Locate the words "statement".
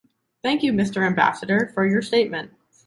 2.01-2.49